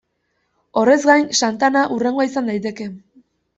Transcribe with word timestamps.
Horrez 0.81 0.97
gain, 1.09 1.27
Santana 1.41 1.85
hurrengoa 1.97 2.29
izan 2.33 2.53
daiteke. 2.55 2.91